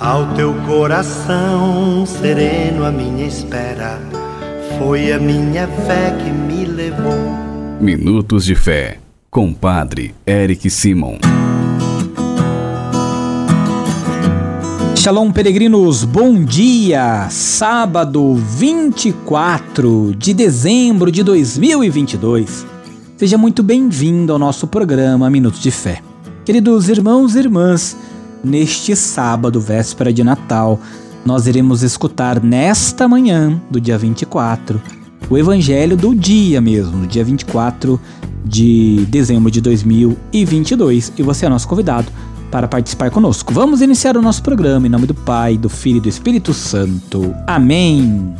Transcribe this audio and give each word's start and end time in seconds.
Ao 0.00 0.34
teu 0.34 0.52
coração 0.66 2.04
sereno, 2.04 2.84
a 2.84 2.90
minha 2.90 3.28
espera 3.28 4.00
foi 4.76 5.12
a 5.12 5.20
minha 5.20 5.68
fé 5.68 6.10
que 6.18 6.30
me 6.30 6.64
levou. 6.64 7.14
Minutos 7.80 8.44
de 8.44 8.56
Fé, 8.56 8.98
com 9.30 9.54
Padre 9.54 10.12
Eric 10.26 10.68
Simon. 10.68 11.18
Shalom, 14.96 15.30
peregrinos, 15.30 16.02
bom 16.02 16.44
dia! 16.44 17.28
Sábado 17.30 18.34
24 18.34 20.12
de 20.16 20.34
dezembro 20.34 21.12
de 21.12 21.22
2022. 21.22 22.66
Seja 23.16 23.38
muito 23.38 23.62
bem-vindo 23.62 24.32
ao 24.32 24.40
nosso 24.40 24.66
programa 24.66 25.30
Minutos 25.30 25.60
de 25.60 25.70
Fé. 25.70 26.02
Queridos 26.44 26.88
irmãos 26.88 27.36
e 27.36 27.38
irmãs, 27.38 27.96
neste 28.44 28.94
sábado, 28.94 29.60
véspera 29.60 30.12
de 30.12 30.22
Natal, 30.22 30.78
nós 31.24 31.46
iremos 31.46 31.82
escutar 31.82 32.42
nesta 32.42 33.08
manhã 33.08 33.60
do 33.70 33.80
dia 33.80 33.96
24 33.96 34.80
o 35.30 35.38
evangelho 35.38 35.96
do 35.96 36.14
dia 36.14 36.60
mesmo, 36.60 37.00
do 37.00 37.06
dia 37.06 37.24
24 37.24 37.98
de 38.44 39.06
dezembro 39.08 39.50
de 39.50 39.60
2022, 39.60 41.12
e 41.16 41.22
você 41.22 41.46
é 41.46 41.48
nosso 41.48 41.66
convidado 41.66 42.12
para 42.50 42.68
participar 42.68 43.10
conosco. 43.10 43.52
Vamos 43.52 43.80
iniciar 43.80 44.16
o 44.16 44.22
nosso 44.22 44.42
programa 44.42 44.86
em 44.86 44.90
nome 44.90 45.06
do 45.06 45.14
Pai, 45.14 45.56
do 45.56 45.68
Filho 45.68 45.96
e 45.96 46.00
do 46.02 46.08
Espírito 46.08 46.52
Santo. 46.52 47.34
Amém. 47.46 48.34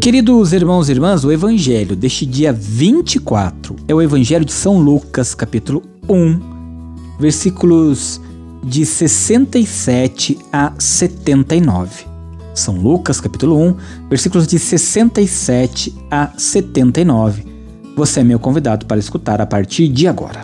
Queridos 0.00 0.54
irmãos 0.54 0.88
e 0.88 0.92
irmãs, 0.92 1.24
o 1.24 1.30
evangelho 1.30 1.94
deste 1.94 2.24
dia 2.24 2.54
24 2.54 3.76
é 3.86 3.94
o 3.94 4.00
evangelho 4.00 4.46
de 4.46 4.52
São 4.52 4.78
Lucas, 4.78 5.34
capítulo 5.34 5.82
1, 6.08 7.18
versículos 7.20 8.18
de 8.64 8.86
67 8.86 10.38
a 10.50 10.72
79. 10.78 12.06
São 12.54 12.76
Lucas, 12.76 13.20
capítulo 13.20 13.60
1, 13.60 13.76
versículos 14.08 14.46
de 14.46 14.58
67 14.58 15.94
a 16.10 16.30
79. 16.34 17.44
Você 17.94 18.20
é 18.20 18.24
meu 18.24 18.38
convidado 18.38 18.86
para 18.86 18.98
escutar 18.98 19.38
a 19.42 19.46
partir 19.46 19.86
de 19.88 20.08
agora. 20.08 20.40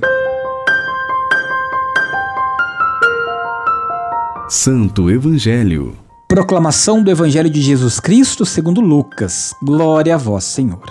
Santo 4.51 5.11
Evangelho 5.11 5.97
Proclamação 6.29 7.05
do 7.05 7.09
Evangelho 7.09 7.49
de 7.49 7.63
Jesus 7.63 8.01
Cristo 8.01 8.45
segundo 8.45 8.81
Lucas. 8.81 9.55
Glória 9.63 10.17
a 10.17 10.19
vós, 10.19 10.43
Senhor. 10.43 10.83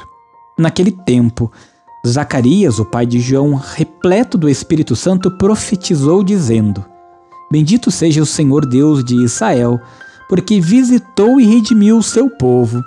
Naquele 0.57 0.91
tempo, 0.91 1.51
Zacarias, 2.07 2.79
o 2.79 2.85
pai 2.85 3.05
de 3.05 3.19
João, 3.19 3.53
repleto 3.53 4.37
do 4.37 4.47
Espírito 4.47 4.95
Santo, 4.95 5.29
profetizou 5.29 6.23
dizendo: 6.23 6.85
Bendito 7.51 7.91
seja 7.91 8.21
o 8.21 8.25
Senhor 8.25 8.65
Deus 8.65 9.03
de 9.03 9.21
Israel, 9.21 9.77
porque 10.29 10.61
visitou 10.61 11.37
e 11.37 11.45
redimiu 11.45 11.97
o 11.97 12.03
seu 12.03 12.29
povo. 12.29 12.81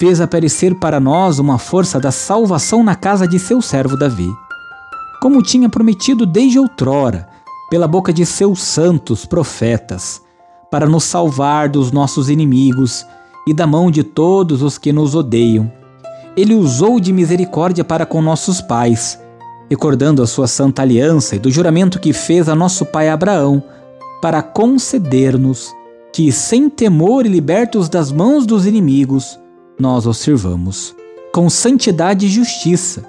Fez 0.00 0.20
aparecer 0.20 0.74
para 0.74 0.98
nós 0.98 1.38
uma 1.38 1.56
força 1.56 2.00
da 2.00 2.10
salvação 2.10 2.82
na 2.82 2.96
casa 2.96 3.28
de 3.28 3.38
seu 3.38 3.62
servo 3.62 3.96
Davi. 3.96 4.28
Como 5.22 5.40
tinha 5.40 5.68
prometido 5.68 6.26
desde 6.26 6.58
outrora, 6.58 7.28
pela 7.70 7.86
boca 7.86 8.12
de 8.12 8.26
seus 8.26 8.60
santos 8.60 9.24
profetas 9.24 10.25
para 10.70 10.86
nos 10.86 11.04
salvar 11.04 11.68
dos 11.68 11.92
nossos 11.92 12.28
inimigos 12.28 13.06
e 13.46 13.54
da 13.54 13.66
mão 13.66 13.90
de 13.90 14.02
todos 14.02 14.62
os 14.62 14.76
que 14.76 14.92
nos 14.92 15.14
odeiam. 15.14 15.70
Ele 16.36 16.54
usou 16.54 17.00
de 17.00 17.12
misericórdia 17.12 17.84
para 17.84 18.04
com 18.04 18.20
nossos 18.20 18.60
pais, 18.60 19.18
recordando 19.70 20.22
a 20.22 20.26
sua 20.26 20.46
santa 20.46 20.82
aliança 20.82 21.36
e 21.36 21.38
do 21.38 21.50
juramento 21.50 22.00
que 22.00 22.12
fez 22.12 22.48
a 22.48 22.54
nosso 22.54 22.84
pai 22.84 23.08
Abraão, 23.08 23.62
para 24.20 24.42
conceder-nos 24.42 25.74
que, 26.12 26.32
sem 26.32 26.68
temor 26.68 27.26
e 27.26 27.28
libertos 27.28 27.88
das 27.88 28.10
mãos 28.10 28.46
dos 28.46 28.66
inimigos, 28.66 29.38
nós 29.78 30.06
os 30.06 30.18
sirvamos, 30.18 30.94
com 31.32 31.50
santidade 31.50 32.26
e 32.26 32.30
justiça, 32.30 33.04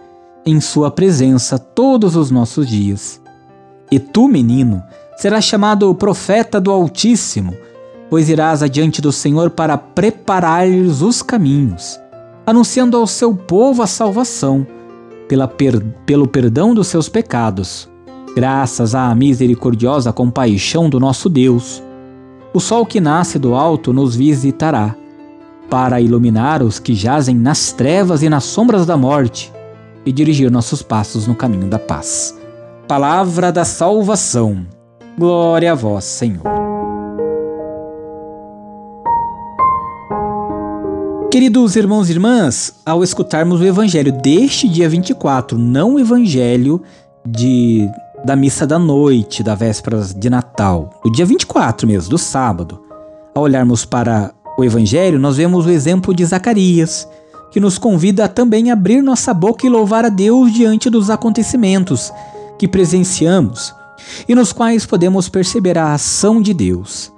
em 0.45 0.59
Sua 0.61 0.91
presença 0.91 1.57
todos 1.57 2.15
os 2.15 2.29
nossos 2.29 2.67
dias. 2.67 3.21
E 3.91 3.99
tu, 3.99 4.27
menino, 4.27 4.83
serás 5.17 5.43
chamado 5.43 5.93
profeta 5.95 6.61
do 6.61 6.71
Altíssimo, 6.71 7.55
pois 8.09 8.29
irás 8.29 8.61
adiante 8.61 9.01
do 9.01 9.11
Senhor 9.11 9.49
para 9.49 9.77
preparar-lhes 9.77 11.01
os 11.01 11.23
caminhos, 11.23 11.99
anunciando 12.45 12.95
ao 12.95 13.07
seu 13.07 13.35
povo 13.35 13.81
a 13.81 13.87
salvação, 13.87 14.65
pela 15.27 15.47
per 15.47 15.83
pelo 16.05 16.27
perdão 16.27 16.73
dos 16.73 16.87
seus 16.87 17.09
pecados, 17.09 17.89
graças 18.35 18.93
à 18.93 19.13
misericordiosa 19.15 20.13
compaixão 20.13 20.87
do 20.87 20.99
nosso 20.99 21.27
Deus. 21.27 21.83
O 22.53 22.59
sol 22.59 22.85
que 22.85 23.01
nasce 23.01 23.39
do 23.39 23.55
alto 23.55 23.91
nos 23.91 24.15
visitará, 24.15 24.95
para 25.69 25.99
iluminar 25.99 26.63
os 26.63 26.79
que 26.79 26.93
jazem 26.93 27.35
nas 27.35 27.73
trevas 27.73 28.21
e 28.21 28.29
nas 28.29 28.45
sombras 28.45 28.85
da 28.85 28.95
morte, 28.95 29.51
e 30.05 30.11
dirigir 30.11 30.49
nossos 30.49 30.81
passos 30.81 31.27
no 31.27 31.35
caminho 31.35 31.67
da 31.67 31.79
paz. 31.79 32.37
Palavra 32.87 33.51
da 33.51 33.65
salvação. 33.65 34.76
Glória 35.19 35.71
a 35.71 35.75
vós, 35.75 36.03
Senhor. 36.03 36.43
Queridos 41.31 41.75
irmãos 41.75 42.07
e 42.07 42.11
irmãs, 42.11 42.75
ao 42.85 43.03
escutarmos 43.03 43.59
o 43.59 43.65
evangelho 43.65 44.11
deste 44.11 44.69
dia 44.69 44.87
24, 44.87 45.57
não 45.57 45.95
o 45.95 45.99
evangelho 45.99 46.83
de 47.27 47.89
da 48.23 48.35
missa 48.35 48.67
da 48.67 48.77
noite, 48.77 49.41
da 49.41 49.55
véspera 49.55 50.01
de 50.01 50.29
Natal, 50.29 51.01
do 51.03 51.11
dia 51.11 51.25
24 51.25 51.87
mesmo, 51.87 52.11
do 52.11 52.17
sábado, 52.19 52.79
ao 53.33 53.43
olharmos 53.43 53.85
para 53.85 54.31
o 54.55 54.63
evangelho, 54.63 55.17
nós 55.17 55.37
vemos 55.37 55.65
o 55.65 55.71
exemplo 55.71 56.13
de 56.13 56.25
Zacarias, 56.25 57.07
que 57.49 57.59
nos 57.59 57.79
convida 57.79 58.25
a 58.25 58.27
também 58.27 58.69
abrir 58.69 59.01
nossa 59.01 59.33
boca 59.33 59.65
e 59.65 59.69
louvar 59.69 60.05
a 60.05 60.09
Deus 60.09 60.53
diante 60.53 60.91
dos 60.91 61.09
acontecimentos 61.09 62.13
que 62.59 62.67
presenciamos 62.67 63.73
e 64.27 64.35
nos 64.35 64.51
quais 64.51 64.85
podemos 64.85 65.29
perceber 65.29 65.77
a 65.77 65.93
ação 65.93 66.41
de 66.41 66.53
Deus. 66.53 67.11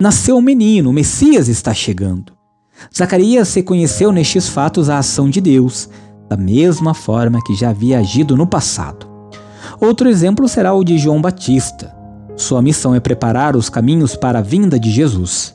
Nasceu 0.00 0.36
um 0.36 0.40
menino, 0.40 0.90
o 0.90 0.92
Messias 0.92 1.48
está 1.48 1.72
chegando. 1.72 2.32
Zacarias 2.94 3.54
reconheceu 3.54 4.12
nestes 4.12 4.48
fatos 4.48 4.90
a 4.90 4.98
ação 4.98 5.30
de 5.30 5.40
Deus, 5.40 5.88
da 6.28 6.36
mesma 6.36 6.94
forma 6.94 7.40
que 7.44 7.54
já 7.54 7.70
havia 7.70 7.98
agido 7.98 8.36
no 8.36 8.46
passado. 8.46 9.06
Outro 9.80 10.08
exemplo 10.08 10.48
será 10.48 10.74
o 10.74 10.84
de 10.84 10.98
João 10.98 11.20
Batista. 11.20 11.94
Sua 12.36 12.60
missão 12.60 12.94
é 12.94 13.00
preparar 13.00 13.56
os 13.56 13.68
caminhos 13.68 14.16
para 14.16 14.40
a 14.40 14.42
vinda 14.42 14.78
de 14.78 14.90
Jesus. 14.90 15.54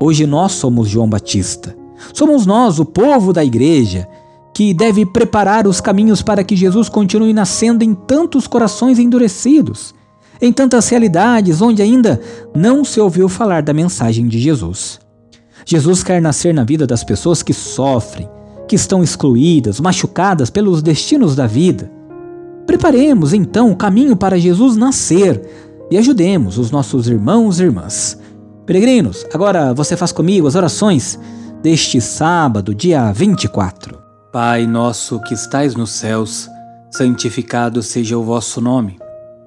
Hoje 0.00 0.26
nós 0.26 0.52
somos 0.52 0.88
João 0.88 1.08
Batista. 1.08 1.76
Somos 2.12 2.46
nós, 2.46 2.78
o 2.78 2.84
povo 2.84 3.32
da 3.32 3.44
igreja, 3.44 4.08
que 4.54 4.72
deve 4.72 5.04
preparar 5.04 5.66
os 5.66 5.80
caminhos 5.80 6.22
para 6.22 6.44
que 6.44 6.56
Jesus 6.56 6.88
continue 6.88 7.32
nascendo 7.32 7.84
em 7.84 7.94
tantos 7.94 8.46
corações 8.46 8.98
endurecidos 8.98 9.94
em 10.40 10.52
tantas 10.52 10.88
realidades 10.88 11.60
onde 11.60 11.82
ainda 11.82 12.20
não 12.54 12.84
se 12.84 13.00
ouviu 13.00 13.28
falar 13.28 13.62
da 13.62 13.72
mensagem 13.72 14.26
de 14.28 14.38
Jesus. 14.38 14.98
Jesus 15.66 16.02
quer 16.02 16.20
nascer 16.20 16.52
na 16.52 16.64
vida 16.64 16.86
das 16.86 17.02
pessoas 17.02 17.42
que 17.42 17.54
sofrem, 17.54 18.28
que 18.68 18.76
estão 18.76 19.02
excluídas, 19.02 19.80
machucadas 19.80 20.50
pelos 20.50 20.82
destinos 20.82 21.34
da 21.34 21.46
vida. 21.46 21.90
Preparemos 22.66 23.32
então 23.32 23.70
o 23.70 23.76
caminho 23.76 24.16
para 24.16 24.38
Jesus 24.38 24.76
nascer 24.76 25.42
e 25.90 25.96
ajudemos 25.96 26.58
os 26.58 26.70
nossos 26.70 27.08
irmãos 27.08 27.60
e 27.60 27.64
irmãs. 27.64 28.18
Peregrinos, 28.66 29.26
agora 29.32 29.74
você 29.74 29.96
faz 29.96 30.12
comigo 30.12 30.46
as 30.46 30.54
orações 30.54 31.18
deste 31.62 32.00
sábado, 32.00 32.74
dia 32.74 33.12
24. 33.12 33.98
Pai 34.32 34.66
nosso 34.66 35.20
que 35.20 35.34
estais 35.34 35.74
nos 35.74 35.90
céus, 35.90 36.48
santificado 36.90 37.82
seja 37.82 38.18
o 38.18 38.22
vosso 38.22 38.60
nome. 38.60 39.03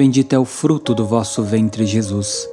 Bendito 0.00 0.32
é 0.32 0.38
o 0.38 0.46
fruto 0.46 0.94
do 0.94 1.04
vosso 1.04 1.42
ventre, 1.42 1.84
Jesus. 1.84 2.48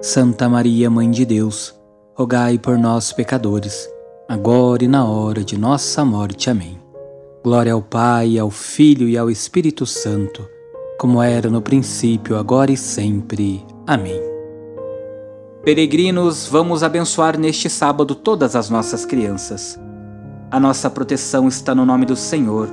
Santa 0.00 0.48
Maria, 0.48 0.88
Mãe 0.88 1.10
de 1.10 1.24
Deus, 1.24 1.74
rogai 2.14 2.58
por 2.58 2.78
nós, 2.78 3.12
pecadores, 3.12 3.88
agora 4.28 4.84
e 4.84 4.86
na 4.86 5.04
hora 5.04 5.42
de 5.42 5.58
nossa 5.58 6.04
morte. 6.04 6.48
Amém. 6.48 6.78
Glória 7.42 7.72
ao 7.72 7.82
Pai, 7.82 8.38
ao 8.38 8.50
Filho 8.50 9.08
e 9.08 9.18
ao 9.18 9.28
Espírito 9.28 9.84
Santo 9.84 10.48
como 10.96 11.20
era 11.20 11.50
no 11.50 11.60
princípio, 11.60 12.36
agora 12.36 12.70
e 12.70 12.76
sempre. 12.76 13.66
Amém. 13.84 14.22
Peregrinos, 15.64 16.46
vamos 16.46 16.84
abençoar 16.84 17.36
neste 17.36 17.68
sábado 17.68 18.14
todas 18.14 18.54
as 18.54 18.70
nossas 18.70 19.04
crianças. 19.04 19.76
A 20.52 20.60
nossa 20.60 20.88
proteção 20.88 21.48
está 21.48 21.74
no 21.74 21.84
nome 21.84 22.06
do 22.06 22.14
Senhor, 22.14 22.68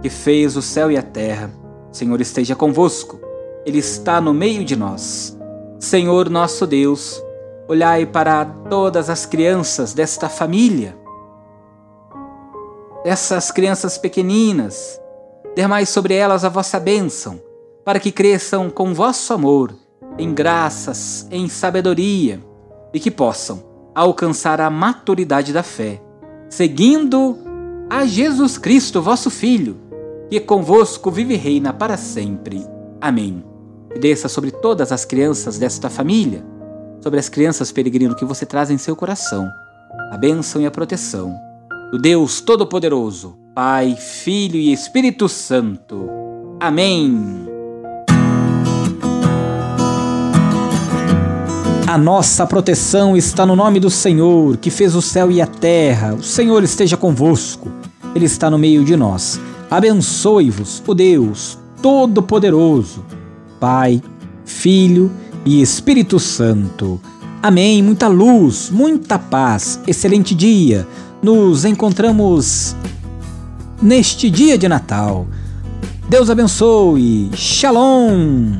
que 0.00 0.08
fez 0.08 0.56
o 0.56 0.62
céu 0.62 0.88
e 0.88 0.96
a 0.96 1.02
terra. 1.02 1.50
O 1.90 1.96
Senhor 1.96 2.20
esteja 2.20 2.54
convosco, 2.54 3.31
Ele 3.64 3.78
está 3.78 4.20
no 4.20 4.34
meio 4.34 4.64
de 4.64 4.76
nós. 4.76 5.38
Senhor 5.78 6.28
nosso 6.28 6.66
Deus, 6.66 7.22
olhai 7.68 8.06
para 8.06 8.44
todas 8.44 9.08
as 9.08 9.26
crianças 9.26 9.92
desta 9.92 10.28
família, 10.28 10.96
dessas 13.04 13.50
crianças 13.50 13.98
pequeninas, 13.98 15.00
dermai 15.54 15.86
sobre 15.86 16.14
elas 16.14 16.44
a 16.44 16.48
vossa 16.48 16.78
bênção 16.78 17.40
para 17.84 17.98
que 17.98 18.12
cresçam 18.12 18.70
com 18.70 18.94
vosso 18.94 19.32
amor, 19.32 19.74
em 20.18 20.32
graças, 20.32 21.26
em 21.30 21.48
sabedoria, 21.48 22.40
e 22.92 23.00
que 23.00 23.10
possam 23.10 23.62
alcançar 23.94 24.60
a 24.60 24.70
maturidade 24.70 25.52
da 25.52 25.62
fé, 25.62 26.00
seguindo 26.48 27.38
a 27.90 28.06
Jesus 28.06 28.56
Cristo, 28.56 29.02
vosso 29.02 29.30
Filho, 29.30 29.76
que 30.30 30.40
convosco 30.40 31.10
vive 31.10 31.34
e 31.34 31.36
reina 31.36 31.72
para 31.72 31.96
sempre. 31.96 32.64
Amém. 33.00 33.51
E 33.94 33.98
desça 33.98 34.28
sobre 34.28 34.50
todas 34.50 34.92
as 34.92 35.04
crianças 35.04 35.58
desta 35.58 35.90
família, 35.90 36.44
sobre 37.02 37.18
as 37.18 37.28
crianças 37.28 37.72
peregrino 37.72 38.14
que 38.14 38.24
você 38.24 38.46
traz 38.46 38.70
em 38.70 38.78
seu 38.78 38.96
coração, 38.96 39.48
a 40.10 40.16
bênção 40.16 40.60
e 40.62 40.66
a 40.66 40.70
proteção 40.70 41.34
do 41.90 41.98
Deus 41.98 42.40
Todo-Poderoso, 42.40 43.36
Pai, 43.54 43.94
Filho 43.96 44.56
e 44.56 44.72
Espírito 44.72 45.28
Santo. 45.28 46.08
Amém. 46.58 47.52
A 51.86 51.98
nossa 51.98 52.46
proteção 52.46 53.14
está 53.14 53.44
no 53.44 53.54
nome 53.54 53.78
do 53.78 53.90
Senhor, 53.90 54.56
que 54.56 54.70
fez 54.70 54.94
o 54.94 55.02
céu 55.02 55.30
e 55.30 55.42
a 55.42 55.46
terra. 55.46 56.14
O 56.14 56.22
Senhor 56.22 56.64
esteja 56.64 56.96
convosco, 56.96 57.70
Ele 58.14 58.24
está 58.24 58.48
no 58.48 58.56
meio 58.56 58.82
de 58.82 58.96
nós. 58.96 59.38
Abençoe-vos, 59.70 60.82
o 60.86 60.94
Deus 60.94 61.58
Todo-Poderoso, 61.82 63.04
Pai, 63.62 64.02
Filho 64.44 65.08
e 65.44 65.62
Espírito 65.62 66.18
Santo. 66.18 67.00
Amém. 67.40 67.80
Muita 67.80 68.08
luz, 68.08 68.70
muita 68.70 69.20
paz. 69.20 69.78
Excelente 69.86 70.34
dia. 70.34 70.84
Nos 71.22 71.64
encontramos 71.64 72.74
neste 73.80 74.28
dia 74.28 74.58
de 74.58 74.66
Natal. 74.66 75.28
Deus 76.08 76.28
abençoe. 76.28 77.30
Shalom. 77.36 78.56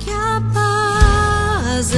Que 0.00 0.10
a 0.10 0.42
paz 0.52 1.92